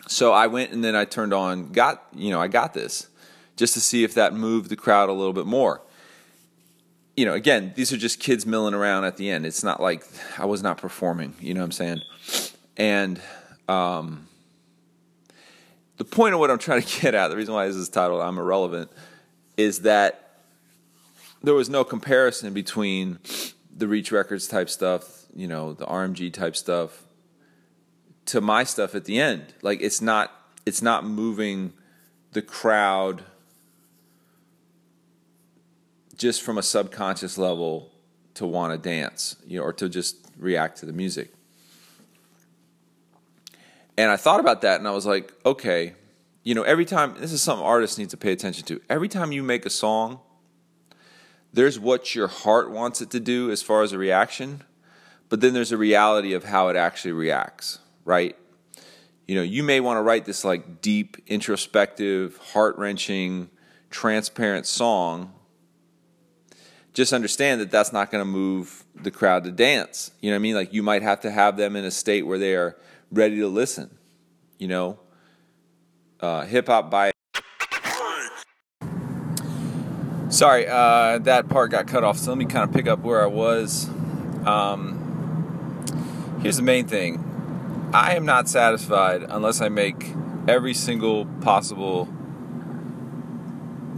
So 0.08 0.32
I 0.32 0.48
went 0.48 0.72
and 0.72 0.84
then 0.84 0.94
I 0.94 1.06
turned 1.06 1.32
on, 1.32 1.72
got 1.72 2.04
you 2.14 2.30
know, 2.30 2.40
I 2.40 2.48
got 2.48 2.74
this, 2.74 3.08
just 3.60 3.74
to 3.74 3.80
see 3.80 4.02
if 4.02 4.14
that 4.14 4.34
moved 4.34 4.70
the 4.70 4.76
crowd 4.76 5.08
a 5.08 5.12
little 5.12 5.32
bit 5.32 5.46
more 5.46 5.80
you 7.20 7.26
know, 7.26 7.34
again, 7.34 7.72
these 7.76 7.92
are 7.92 7.98
just 7.98 8.18
kids 8.18 8.46
milling 8.46 8.72
around 8.72 9.04
at 9.04 9.18
the 9.18 9.30
end. 9.30 9.44
It's 9.44 9.62
not 9.62 9.78
like 9.78 10.06
I 10.38 10.46
was 10.46 10.62
not 10.62 10.78
performing, 10.78 11.34
you 11.38 11.52
know 11.52 11.60
what 11.60 11.66
I'm 11.66 11.72
saying? 11.72 12.00
And 12.78 13.20
um, 13.68 14.26
the 15.98 16.04
point 16.04 16.32
of 16.32 16.40
what 16.40 16.50
I'm 16.50 16.56
trying 16.56 16.80
to 16.80 17.00
get 17.02 17.14
at, 17.14 17.28
the 17.28 17.36
reason 17.36 17.52
why 17.52 17.66
this 17.66 17.76
is 17.76 17.90
titled 17.90 18.22
I'm 18.22 18.38
Irrelevant, 18.38 18.90
is 19.58 19.80
that 19.82 20.38
there 21.42 21.52
was 21.52 21.68
no 21.68 21.84
comparison 21.84 22.54
between 22.54 23.18
the 23.76 23.86
Reach 23.86 24.12
Records 24.12 24.48
type 24.48 24.70
stuff, 24.70 25.26
you 25.34 25.46
know, 25.46 25.74
the 25.74 25.84
RMG 25.84 26.32
type 26.32 26.56
stuff, 26.56 27.04
to 28.24 28.40
my 28.40 28.64
stuff 28.64 28.94
at 28.94 29.04
the 29.04 29.20
end. 29.20 29.52
Like 29.60 29.82
it's 29.82 30.00
not 30.00 30.32
it's 30.64 30.80
not 30.80 31.04
moving 31.04 31.74
the 32.32 32.40
crowd 32.40 33.24
just 36.20 36.42
from 36.42 36.58
a 36.58 36.62
subconscious 36.62 37.38
level 37.38 37.90
to 38.34 38.44
want 38.44 38.74
to 38.74 38.78
dance, 38.78 39.36
you 39.46 39.58
know, 39.58 39.64
or 39.64 39.72
to 39.72 39.88
just 39.88 40.16
react 40.36 40.76
to 40.76 40.84
the 40.84 40.92
music. 40.92 41.32
And 43.96 44.10
I 44.10 44.18
thought 44.18 44.38
about 44.38 44.60
that 44.60 44.78
and 44.78 44.86
I 44.86 44.90
was 44.90 45.06
like, 45.06 45.32
okay, 45.46 45.94
you 46.42 46.54
know, 46.54 46.62
every 46.62 46.84
time 46.84 47.14
this 47.18 47.32
is 47.32 47.40
something 47.40 47.64
artists 47.64 47.96
need 47.96 48.10
to 48.10 48.18
pay 48.18 48.32
attention 48.32 48.66
to. 48.66 48.82
Every 48.90 49.08
time 49.08 49.32
you 49.32 49.42
make 49.42 49.64
a 49.64 49.70
song, 49.70 50.20
there's 51.54 51.80
what 51.80 52.14
your 52.14 52.28
heart 52.28 52.70
wants 52.70 53.00
it 53.00 53.08
to 53.12 53.20
do 53.20 53.50
as 53.50 53.62
far 53.62 53.82
as 53.82 53.92
a 53.92 53.98
reaction, 53.98 54.62
but 55.30 55.40
then 55.40 55.54
there's 55.54 55.72
a 55.72 55.78
reality 55.78 56.34
of 56.34 56.44
how 56.44 56.68
it 56.68 56.76
actually 56.76 57.12
reacts, 57.12 57.78
right? 58.04 58.36
You 59.26 59.36
know, 59.36 59.42
you 59.42 59.62
may 59.62 59.80
want 59.80 59.96
to 59.96 60.02
write 60.02 60.26
this 60.26 60.44
like 60.44 60.82
deep, 60.82 61.16
introspective, 61.26 62.36
heart 62.36 62.76
wrenching, 62.76 63.48
transparent 63.88 64.66
song 64.66 65.32
just 67.00 67.14
understand 67.14 67.62
that 67.62 67.70
that's 67.70 67.94
not 67.94 68.10
going 68.10 68.20
to 68.20 68.30
move 68.30 68.84
the 68.94 69.10
crowd 69.10 69.44
to 69.44 69.50
dance. 69.50 70.10
You 70.20 70.28
know 70.30 70.34
what 70.34 70.40
I 70.40 70.42
mean? 70.42 70.54
Like 70.54 70.74
you 70.74 70.82
might 70.82 71.00
have 71.00 71.20
to 71.20 71.30
have 71.30 71.56
them 71.56 71.74
in 71.74 71.86
a 71.86 71.90
state 71.90 72.26
where 72.26 72.38
they 72.38 72.54
are 72.54 72.76
ready 73.10 73.36
to 73.36 73.48
listen. 73.48 73.96
You 74.58 74.68
know, 74.68 75.00
uh, 76.20 76.42
hip 76.42 76.66
hop 76.66 76.90
by. 76.90 77.12
Sorry, 80.28 80.66
uh, 80.68 81.18
that 81.20 81.48
part 81.48 81.70
got 81.70 81.86
cut 81.86 82.04
off. 82.04 82.18
So 82.18 82.32
let 82.32 82.38
me 82.38 82.44
kind 82.44 82.68
of 82.68 82.74
pick 82.74 82.86
up 82.86 82.98
where 82.98 83.22
I 83.22 83.26
was. 83.26 83.88
Um, 84.44 85.78
here's 86.42 86.58
the 86.58 86.62
main 86.62 86.86
thing 86.86 87.90
I 87.94 88.14
am 88.14 88.26
not 88.26 88.46
satisfied 88.46 89.22
unless 89.22 89.62
I 89.62 89.70
make 89.70 90.12
every 90.46 90.74
single 90.74 91.24
possible 91.40 92.08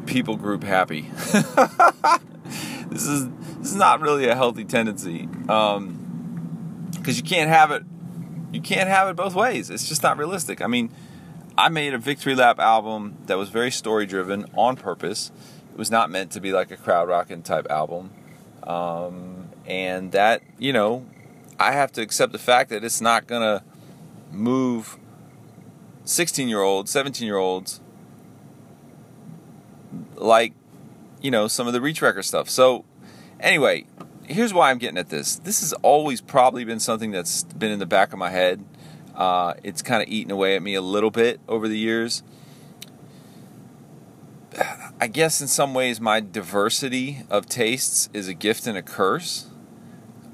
people 0.06 0.36
group 0.36 0.62
happy. 0.62 1.10
this 2.92 3.06
is 3.06 3.28
this 3.58 3.70
is 3.70 3.76
not 3.76 4.00
really 4.00 4.28
a 4.28 4.34
healthy 4.34 4.64
tendency 4.64 5.26
because 5.26 5.76
um, 5.76 6.86
you 7.04 7.22
can't 7.22 7.48
have 7.48 7.70
it 7.70 7.84
you 8.52 8.60
can't 8.60 8.88
have 8.88 9.08
it 9.08 9.16
both 9.16 9.34
ways. 9.34 9.70
It's 9.70 9.88
just 9.88 10.02
not 10.02 10.18
realistic. 10.18 10.60
I 10.60 10.66
mean, 10.66 10.90
I 11.56 11.70
made 11.70 11.94
a 11.94 11.98
victory 11.98 12.34
lap 12.34 12.58
album 12.58 13.16
that 13.26 13.38
was 13.38 13.48
very 13.48 13.70
story 13.70 14.04
driven 14.04 14.44
on 14.54 14.76
purpose. 14.76 15.32
It 15.72 15.78
was 15.78 15.90
not 15.90 16.10
meant 16.10 16.32
to 16.32 16.40
be 16.40 16.52
like 16.52 16.70
a 16.70 16.76
crowd 16.76 17.08
rocking 17.08 17.42
type 17.42 17.66
album, 17.70 18.10
um, 18.62 19.48
and 19.66 20.12
that 20.12 20.42
you 20.58 20.72
know, 20.72 21.06
I 21.58 21.72
have 21.72 21.92
to 21.92 22.02
accept 22.02 22.32
the 22.32 22.38
fact 22.38 22.68
that 22.70 22.84
it's 22.84 23.00
not 23.00 23.26
gonna 23.26 23.64
move 24.30 24.98
16 26.04 26.48
year 26.48 26.60
olds, 26.60 26.90
17 26.90 27.26
year 27.26 27.38
olds 27.38 27.80
like 30.16 30.52
you 31.22 31.30
know, 31.30 31.48
some 31.48 31.66
of 31.66 31.72
the 31.72 31.80
reach 31.80 32.02
record 32.02 32.24
stuff. 32.24 32.50
So, 32.50 32.84
anyway, 33.40 33.86
here's 34.26 34.52
why 34.52 34.70
I'm 34.70 34.78
getting 34.78 34.98
at 34.98 35.08
this. 35.08 35.36
This 35.36 35.60
has 35.60 35.72
always 35.74 36.20
probably 36.20 36.64
been 36.64 36.80
something 36.80 37.12
that's 37.12 37.44
been 37.44 37.70
in 37.70 37.78
the 37.78 37.86
back 37.86 38.12
of 38.12 38.18
my 38.18 38.30
head. 38.30 38.64
Uh, 39.14 39.54
it's 39.62 39.82
kind 39.82 40.02
of 40.02 40.08
eaten 40.08 40.32
away 40.32 40.56
at 40.56 40.62
me 40.62 40.74
a 40.74 40.82
little 40.82 41.10
bit 41.10 41.40
over 41.48 41.68
the 41.68 41.78
years. 41.78 42.22
I 45.00 45.06
guess 45.06 45.40
in 45.40 45.48
some 45.48 45.74
ways, 45.74 46.00
my 46.00 46.20
diversity 46.20 47.22
of 47.30 47.46
tastes 47.46 48.10
is 48.12 48.28
a 48.28 48.34
gift 48.34 48.66
and 48.66 48.76
a 48.76 48.82
curse. 48.82 49.46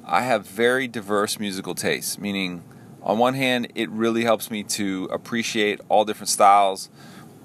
I 0.04 0.22
have 0.22 0.46
very 0.46 0.88
diverse 0.88 1.38
musical 1.38 1.74
tastes, 1.74 2.18
meaning, 2.18 2.64
on 3.02 3.18
one 3.18 3.34
hand, 3.34 3.68
it 3.74 3.90
really 3.90 4.24
helps 4.24 4.50
me 4.50 4.62
to 4.64 5.08
appreciate 5.12 5.80
all 5.88 6.04
different 6.04 6.30
styles, 6.30 6.88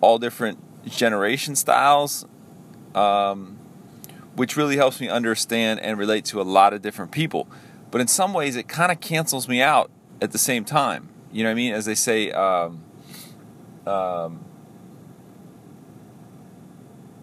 all 0.01 0.17
different 0.17 0.85
generation 0.85 1.55
styles, 1.55 2.25
um, 2.95 3.57
which 4.35 4.57
really 4.57 4.77
helps 4.77 4.99
me 4.99 5.09
understand 5.09 5.79
and 5.79 5.97
relate 5.97 6.25
to 6.25 6.41
a 6.41 6.43
lot 6.43 6.73
of 6.73 6.81
different 6.81 7.11
people. 7.11 7.47
But 7.91 8.01
in 8.01 8.07
some 8.07 8.33
ways, 8.33 8.55
it 8.55 8.67
kind 8.67 8.91
of 8.91 8.99
cancels 8.99 9.47
me 9.47 9.61
out 9.61 9.91
at 10.21 10.31
the 10.31 10.37
same 10.37 10.65
time. 10.65 11.09
You 11.31 11.43
know 11.43 11.49
what 11.49 11.53
I 11.53 11.55
mean? 11.55 11.73
As 11.73 11.85
they 11.85 11.95
say, 11.95 12.31
um, 12.31 12.83
um, 13.85 14.43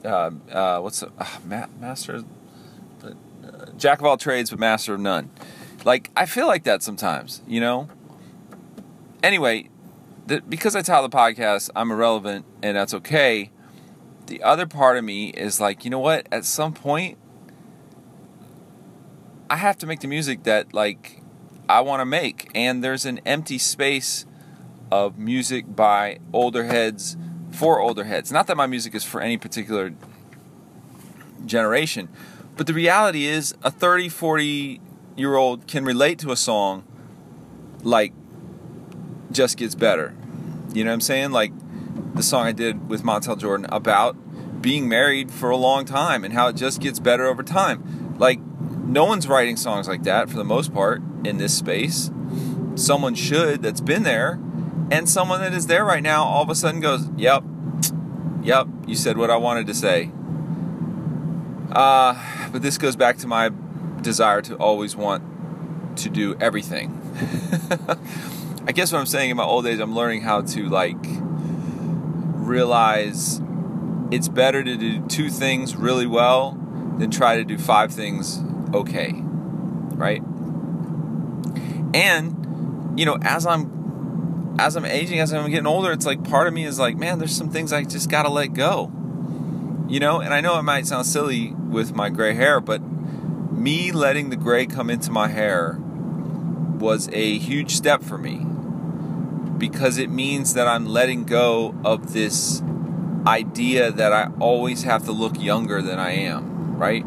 uh, 0.04 0.30
uh, 0.52 0.80
what's 0.80 1.02
uh, 1.02 1.08
ma- 1.44 1.66
master, 1.80 2.22
uh, 3.04 3.10
jack 3.76 4.00
of 4.00 4.06
all 4.06 4.16
trades, 4.16 4.50
but 4.50 4.58
master 4.58 4.94
of 4.94 5.00
none. 5.00 5.30
Like 5.84 6.10
I 6.16 6.26
feel 6.26 6.46
like 6.46 6.64
that 6.64 6.82
sometimes, 6.82 7.42
you 7.46 7.60
know. 7.60 7.88
Anyway, 9.22 9.68
the, 10.26 10.40
because 10.40 10.74
I 10.74 10.82
title 10.82 11.08
the 11.08 11.16
podcast, 11.16 11.70
I'm 11.76 11.90
irrelevant, 11.90 12.44
and 12.62 12.76
that's 12.76 12.94
okay 12.94 13.50
the 14.30 14.42
other 14.44 14.64
part 14.64 14.96
of 14.96 15.02
me 15.02 15.30
is 15.30 15.60
like, 15.60 15.84
you 15.84 15.90
know 15.90 15.98
what? 15.98 16.26
At 16.30 16.44
some 16.44 16.72
point, 16.72 17.18
I 19.50 19.56
have 19.56 19.76
to 19.78 19.86
make 19.86 20.00
the 20.00 20.06
music 20.06 20.44
that 20.44 20.72
like 20.72 21.20
I 21.68 21.80
want 21.80 22.00
to 22.00 22.06
make, 22.06 22.48
and 22.54 22.82
there's 22.82 23.04
an 23.04 23.20
empty 23.26 23.58
space 23.58 24.24
of 24.90 25.18
music 25.18 25.74
by 25.74 26.20
older 26.32 26.64
heads 26.64 27.16
for 27.50 27.80
older 27.80 28.04
heads. 28.04 28.30
Not 28.30 28.46
that 28.46 28.56
my 28.56 28.68
music 28.68 28.94
is 28.94 29.04
for 29.04 29.20
any 29.20 29.36
particular 29.36 29.92
generation, 31.44 32.08
but 32.56 32.68
the 32.68 32.74
reality 32.74 33.26
is 33.26 33.54
a 33.64 33.70
30, 33.70 34.08
40 34.08 34.80
year 35.16 35.34
old 35.34 35.66
can 35.66 35.84
relate 35.84 36.20
to 36.20 36.30
a 36.30 36.36
song 36.36 36.84
like 37.82 38.12
Just 39.32 39.56
Gets 39.56 39.74
Better. 39.74 40.14
You 40.72 40.84
know 40.84 40.90
what 40.90 40.94
I'm 40.94 41.00
saying? 41.00 41.32
Like 41.32 41.52
the 42.20 42.26
song 42.26 42.46
I 42.46 42.52
did 42.52 42.90
with 42.90 43.02
Montell 43.02 43.38
Jordan 43.38 43.64
about 43.70 44.60
being 44.60 44.90
married 44.90 45.30
for 45.30 45.48
a 45.48 45.56
long 45.56 45.86
time 45.86 46.22
and 46.22 46.34
how 46.34 46.48
it 46.48 46.56
just 46.56 46.78
gets 46.78 47.00
better 47.00 47.24
over 47.24 47.42
time. 47.42 48.18
Like, 48.18 48.40
no 48.40 49.06
one's 49.06 49.26
writing 49.26 49.56
songs 49.56 49.88
like 49.88 50.02
that 50.02 50.28
for 50.28 50.36
the 50.36 50.44
most 50.44 50.74
part 50.74 51.00
in 51.24 51.38
this 51.38 51.56
space. 51.56 52.10
Someone 52.74 53.14
should 53.14 53.62
that's 53.62 53.80
been 53.80 54.02
there, 54.02 54.38
and 54.90 55.08
someone 55.08 55.40
that 55.40 55.54
is 55.54 55.66
there 55.66 55.82
right 55.82 56.02
now 56.02 56.24
all 56.24 56.42
of 56.42 56.50
a 56.50 56.54
sudden 56.54 56.80
goes, 56.80 57.08
Yep, 57.16 57.42
yep, 58.42 58.66
you 58.86 58.96
said 58.96 59.16
what 59.16 59.30
I 59.30 59.38
wanted 59.38 59.66
to 59.68 59.74
say. 59.74 60.10
Uh, 61.72 62.50
but 62.52 62.60
this 62.60 62.76
goes 62.76 62.96
back 62.96 63.16
to 63.18 63.26
my 63.26 63.50
desire 64.02 64.42
to 64.42 64.56
always 64.56 64.94
want 64.94 65.96
to 65.96 66.10
do 66.10 66.36
everything. 66.38 67.00
I 68.66 68.72
guess 68.72 68.92
what 68.92 68.98
I'm 68.98 69.06
saying 69.06 69.30
in 69.30 69.38
my 69.38 69.44
old 69.44 69.66
age, 69.66 69.80
I'm 69.80 69.94
learning 69.94 70.20
how 70.20 70.42
to 70.42 70.68
like 70.68 71.02
realize 72.50 73.40
it's 74.10 74.28
better 74.28 74.62
to 74.62 74.76
do 74.76 75.06
two 75.06 75.30
things 75.30 75.76
really 75.76 76.06
well 76.06 76.58
than 76.98 77.10
try 77.10 77.36
to 77.36 77.44
do 77.44 77.56
five 77.56 77.92
things 77.92 78.42
okay. 78.74 79.12
Right? 79.14 80.22
And 81.94 82.98
you 82.98 83.06
know, 83.06 83.18
as 83.22 83.46
I'm 83.46 84.56
as 84.58 84.76
I'm 84.76 84.84
aging, 84.84 85.20
as 85.20 85.32
I'm 85.32 85.48
getting 85.48 85.66
older, 85.66 85.92
it's 85.92 86.04
like 86.04 86.24
part 86.24 86.48
of 86.48 86.52
me 86.52 86.64
is 86.64 86.78
like, 86.78 86.96
man, 86.96 87.18
there's 87.18 87.34
some 87.34 87.50
things 87.50 87.72
I 87.72 87.84
just 87.84 88.10
got 88.10 88.24
to 88.24 88.28
let 88.28 88.48
go. 88.48 88.90
You 89.88 90.00
know, 90.00 90.20
and 90.20 90.34
I 90.34 90.40
know 90.40 90.58
it 90.58 90.62
might 90.62 90.86
sound 90.86 91.06
silly 91.06 91.52
with 91.52 91.94
my 91.94 92.10
gray 92.10 92.34
hair, 92.34 92.60
but 92.60 92.80
me 92.80 93.92
letting 93.92 94.30
the 94.30 94.36
gray 94.36 94.66
come 94.66 94.90
into 94.90 95.10
my 95.10 95.28
hair 95.28 95.78
was 95.78 97.08
a 97.12 97.38
huge 97.38 97.76
step 97.76 98.02
for 98.02 98.18
me 98.18 98.46
because 99.60 99.98
it 99.98 100.10
means 100.10 100.54
that 100.54 100.66
I'm 100.66 100.86
letting 100.86 101.24
go 101.24 101.74
of 101.84 102.12
this 102.12 102.62
idea 103.26 103.92
that 103.92 104.12
I 104.12 104.30
always 104.40 104.82
have 104.82 105.04
to 105.04 105.12
look 105.12 105.40
younger 105.40 105.82
than 105.82 106.00
I 106.00 106.12
am, 106.12 106.76
right? 106.76 107.04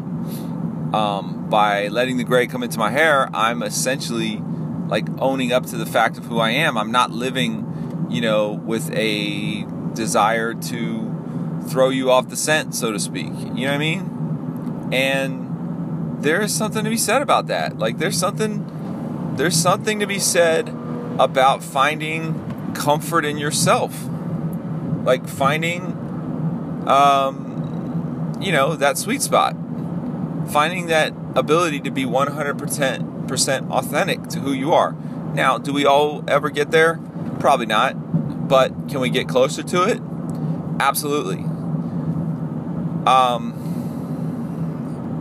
Um, 0.94 1.48
by 1.50 1.88
letting 1.88 2.16
the 2.16 2.24
gray 2.24 2.46
come 2.46 2.62
into 2.62 2.78
my 2.78 2.90
hair, 2.90 3.28
I'm 3.34 3.62
essentially 3.62 4.40
like 4.86 5.06
owning 5.18 5.52
up 5.52 5.66
to 5.66 5.76
the 5.76 5.86
fact 5.86 6.16
of 6.16 6.26
who 6.26 6.38
I 6.38 6.50
am. 6.50 6.78
I'm 6.78 6.92
not 6.92 7.10
living, 7.10 8.06
you 8.08 8.20
know, 8.20 8.52
with 8.52 8.90
a 8.94 9.66
desire 9.94 10.54
to 10.54 11.60
throw 11.68 11.88
you 11.88 12.10
off 12.10 12.28
the 12.28 12.36
scent, 12.36 12.74
so 12.74 12.92
to 12.92 13.00
speak. 13.00 13.32
You 13.32 13.66
know 13.66 13.66
what 13.66 13.70
I 13.70 13.78
mean? 13.78 14.88
And 14.92 16.22
there 16.22 16.40
is 16.40 16.54
something 16.54 16.84
to 16.84 16.90
be 16.90 16.96
said 16.96 17.22
about 17.22 17.48
that. 17.48 17.78
Like 17.78 17.98
there's 17.98 18.18
something 18.18 18.70
there's 19.36 19.56
something 19.56 19.98
to 19.98 20.06
be 20.06 20.20
said 20.20 20.68
about 21.18 21.62
finding 21.62 22.43
comfort 22.74 23.24
in 23.24 23.38
yourself. 23.38 24.08
Like 25.04 25.28
finding 25.28 25.94
um, 26.86 28.36
you 28.40 28.52
know, 28.52 28.76
that 28.76 28.98
sweet 28.98 29.22
spot. 29.22 29.56
Finding 30.50 30.86
that 30.88 31.14
ability 31.34 31.80
to 31.80 31.90
be 31.90 32.04
100% 32.04 33.70
authentic 33.70 34.28
to 34.28 34.40
who 34.40 34.52
you 34.52 34.72
are. 34.72 34.94
Now, 35.32 35.58
do 35.58 35.72
we 35.72 35.86
all 35.86 36.22
ever 36.28 36.50
get 36.50 36.70
there? 36.70 37.00
Probably 37.40 37.66
not. 37.66 37.94
But 38.48 38.88
can 38.88 39.00
we 39.00 39.08
get 39.08 39.26
closer 39.28 39.62
to 39.62 39.82
it? 39.84 40.00
Absolutely. 40.78 41.38
Um, 43.06 43.62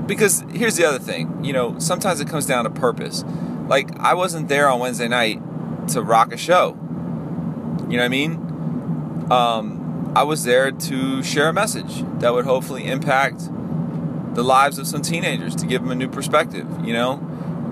because 0.05 0.43
here's 0.53 0.75
the 0.75 0.85
other 0.85 0.99
thing. 0.99 1.43
You 1.43 1.53
know, 1.53 1.79
sometimes 1.79 2.19
it 2.19 2.27
comes 2.27 2.45
down 2.45 2.65
to 2.65 2.69
purpose. 2.69 3.23
Like, 3.67 3.97
I 3.97 4.13
wasn't 4.13 4.49
there 4.49 4.67
on 4.67 4.79
Wednesday 4.79 5.07
night 5.07 5.39
to 5.89 6.01
rock 6.01 6.33
a 6.33 6.37
show. 6.37 6.77
You 7.93 7.99
know 7.99 8.05
what 8.05 8.05
I 8.05 8.09
mean? 8.09 9.31
Um, 9.31 10.13
I 10.15 10.23
was 10.23 10.45
there 10.45 10.71
to 10.71 11.21
share 11.21 11.49
a 11.49 11.53
message 11.53 12.03
that 12.21 12.33
would 12.33 12.43
hopefully 12.43 12.87
impact 12.87 13.47
the 14.33 14.43
lives 14.43 14.79
of 14.79 14.87
some 14.87 15.03
teenagers 15.03 15.55
to 15.57 15.67
give 15.67 15.83
them 15.83 15.91
a 15.91 15.95
new 15.95 16.07
perspective, 16.07 16.67
you 16.83 16.91
know? 16.91 17.21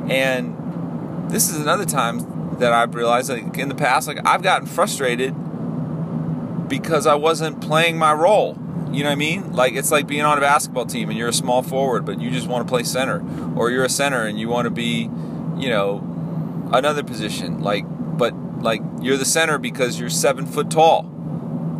And 0.07 1.31
this 1.31 1.49
is 1.49 1.59
another 1.59 1.85
time 1.85 2.59
that 2.59 2.71
I've 2.71 2.93
realized 2.93 3.31
like 3.31 3.57
in 3.57 3.67
the 3.67 3.73
past 3.73 4.07
like 4.07 4.19
I've 4.23 4.43
gotten 4.43 4.67
frustrated 4.67 5.33
because 6.69 7.07
I 7.07 7.15
wasn't 7.15 7.59
playing 7.59 7.97
my 7.97 8.13
role. 8.13 8.59
You 8.91 9.01
know 9.01 9.09
what 9.09 9.13
I 9.13 9.15
mean? 9.15 9.53
Like 9.53 9.73
it's 9.73 9.89
like 9.89 10.05
being 10.05 10.21
on 10.21 10.37
a 10.37 10.41
basketball 10.41 10.85
team 10.85 11.09
and 11.09 11.17
you're 11.17 11.29
a 11.29 11.33
small 11.33 11.63
forward 11.63 12.05
but 12.05 12.21
you 12.21 12.29
just 12.29 12.45
want 12.45 12.67
to 12.67 12.71
play 12.71 12.83
center 12.83 13.25
or 13.55 13.71
you're 13.71 13.85
a 13.85 13.89
center 13.89 14.27
and 14.27 14.39
you 14.39 14.49
want 14.49 14.65
to 14.65 14.71
be, 14.71 15.09
you 15.57 15.69
know, 15.69 16.69
another 16.71 17.01
position 17.01 17.61
like 17.61 17.85
but 18.19 18.35
like 18.61 18.81
you're 19.01 19.17
the 19.17 19.25
center 19.25 19.57
because 19.57 19.99
you're 19.99 20.09
7 20.09 20.45
foot 20.45 20.69
tall 20.69 21.11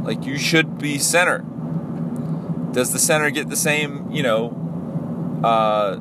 like 0.04 0.26
you 0.26 0.38
should 0.38 0.78
be 0.78 0.98
center. 0.98 1.40
Does 2.72 2.92
the 2.92 3.00
center 3.00 3.30
get 3.30 3.50
the 3.50 3.56
same, 3.56 4.10
you 4.12 4.24
know, 4.24 5.42
uh, 5.44 5.96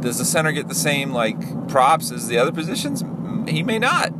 does 0.00 0.18
the 0.18 0.24
center 0.24 0.52
get 0.52 0.68
the 0.68 0.74
same 0.74 1.12
like 1.12 1.68
props 1.68 2.10
as 2.10 2.28
the 2.28 2.38
other 2.38 2.52
positions? 2.52 3.04
He 3.48 3.62
may 3.62 3.78
not. 3.78 4.12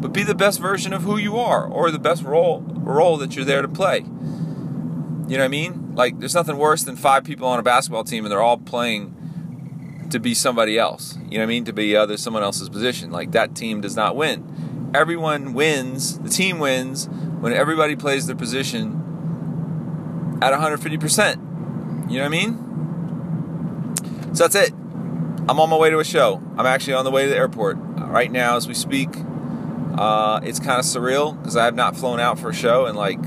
But 0.00 0.12
be 0.12 0.22
the 0.22 0.34
best 0.34 0.60
version 0.60 0.92
of 0.92 1.02
who 1.02 1.18
you 1.18 1.36
are 1.36 1.66
or 1.66 1.90
the 1.90 1.98
best 1.98 2.22
role 2.22 2.60
role 2.60 3.16
that 3.18 3.36
you're 3.36 3.44
there 3.44 3.62
to 3.62 3.68
play. 3.68 3.98
You 3.98 5.36
know 5.36 5.38
what 5.38 5.44
I 5.44 5.48
mean? 5.48 5.94
Like 5.94 6.20
there's 6.20 6.34
nothing 6.34 6.56
worse 6.56 6.84
than 6.84 6.96
five 6.96 7.24
people 7.24 7.46
on 7.48 7.58
a 7.58 7.62
basketball 7.62 8.04
team 8.04 8.24
and 8.24 8.32
they're 8.32 8.40
all 8.40 8.58
playing 8.58 10.06
to 10.10 10.18
be 10.18 10.34
somebody 10.34 10.78
else. 10.78 11.18
You 11.28 11.38
know 11.38 11.40
what 11.40 11.42
I 11.42 11.46
mean? 11.46 11.64
To 11.66 11.72
be 11.72 11.94
other 11.94 12.16
someone 12.16 12.42
else's 12.42 12.70
position. 12.70 13.10
Like 13.10 13.32
that 13.32 13.54
team 13.54 13.82
does 13.82 13.96
not 13.96 14.16
win. 14.16 14.67
Everyone 14.94 15.52
wins, 15.52 16.18
the 16.18 16.30
team 16.30 16.58
wins 16.58 17.08
when 17.08 17.52
everybody 17.52 17.94
plays 17.94 18.26
their 18.26 18.36
position 18.36 20.38
at 20.42 20.52
150%. 20.52 22.10
You 22.10 22.16
know 22.16 22.22
what 22.22 22.24
I 22.24 22.28
mean? 22.28 24.34
So 24.34 24.46
that's 24.46 24.54
it. 24.54 24.72
I'm 25.48 25.60
on 25.60 25.70
my 25.70 25.76
way 25.76 25.90
to 25.90 25.98
a 25.98 26.04
show. 26.04 26.42
I'm 26.56 26.66
actually 26.66 26.94
on 26.94 27.04
the 27.04 27.10
way 27.10 27.24
to 27.24 27.30
the 27.30 27.36
airport 27.36 27.76
right 27.78 28.30
now 28.30 28.56
as 28.56 28.68
we 28.68 28.74
speak. 28.74 29.08
Uh, 29.96 30.40
it's 30.42 30.58
kind 30.58 30.78
of 30.78 30.84
surreal 30.84 31.38
because 31.38 31.56
I 31.56 31.64
have 31.64 31.74
not 31.74 31.96
flown 31.96 32.20
out 32.20 32.38
for 32.38 32.50
a 32.50 32.54
show 32.54 32.86
in 32.86 32.94
like, 32.94 33.20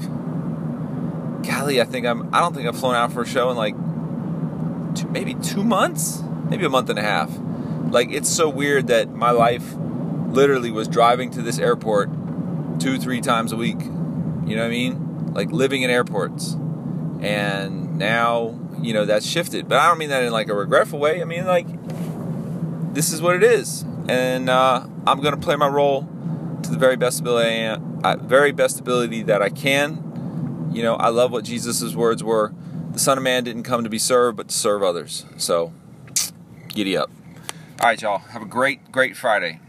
golly, 1.43 1.81
I 1.81 1.85
think 1.85 2.05
I'm. 2.05 2.33
I 2.33 2.39
don't 2.39 2.55
think 2.55 2.67
I've 2.67 2.79
flown 2.79 2.95
out 2.95 3.11
for 3.11 3.23
a 3.23 3.27
show 3.27 3.49
in 3.49 3.57
like 3.57 3.75
two, 4.95 5.07
maybe 5.09 5.33
two 5.35 5.63
months, 5.63 6.23
maybe 6.49 6.65
a 6.65 6.69
month 6.69 6.89
and 6.89 6.99
a 6.99 7.01
half. 7.01 7.29
Like 7.89 8.11
it's 8.11 8.29
so 8.29 8.47
weird 8.47 8.87
that 8.87 9.09
my 9.09 9.31
life 9.31 9.75
literally 10.31 10.71
was 10.71 10.87
driving 10.87 11.29
to 11.31 11.41
this 11.41 11.59
airport 11.59 12.09
two, 12.79 12.97
three 12.97 13.21
times 13.21 13.51
a 13.51 13.55
week 13.57 13.79
you 14.45 14.55
know 14.55 14.63
what 14.63 14.67
I 14.67 14.71
mean? 14.71 15.33
Like 15.33 15.51
living 15.51 15.83
in 15.83 15.89
airports. 15.89 16.53
And 17.21 17.97
now, 17.97 18.59
you 18.81 18.93
know, 18.93 19.05
that's 19.05 19.25
shifted. 19.25 19.69
But 19.69 19.77
I 19.79 19.87
don't 19.87 19.97
mean 19.97 20.09
that 20.09 20.23
in 20.23 20.31
like 20.33 20.49
a 20.49 20.55
regretful 20.55 20.99
way. 20.99 21.21
I 21.21 21.25
mean, 21.25 21.45
like, 21.45 21.67
this 22.93 23.13
is 23.13 23.21
what 23.21 23.35
it 23.35 23.43
is. 23.43 23.83
And 24.09 24.49
uh, 24.49 24.85
I'm 25.05 25.21
going 25.21 25.35
to 25.35 25.39
play 25.39 25.55
my 25.55 25.67
role 25.67 26.01
to 26.63 26.69
the 26.69 26.77
very 26.77 26.97
best 26.97 27.19
ability, 27.19 27.65
uh, 28.03 28.17
very 28.17 28.51
best 28.51 28.79
ability 28.79 29.23
that 29.23 29.41
I 29.41 29.49
can. 29.49 30.69
You 30.73 30.83
know, 30.83 30.95
I 30.95 31.09
love 31.09 31.31
what 31.31 31.45
Jesus' 31.45 31.95
words 31.95 32.23
were. 32.23 32.53
The 32.91 32.99
Son 32.99 33.17
of 33.17 33.23
Man 33.23 33.43
didn't 33.43 33.63
come 33.63 33.83
to 33.83 33.89
be 33.89 33.99
served, 33.99 34.37
but 34.37 34.49
to 34.49 34.55
serve 34.55 34.83
others. 34.83 35.25
So, 35.37 35.71
giddy 36.69 36.97
up. 36.97 37.09
All 37.79 37.87
right, 37.87 38.01
y'all. 38.01 38.17
Have 38.17 38.41
a 38.41 38.45
great, 38.45 38.91
great 38.91 39.15
Friday. 39.15 39.59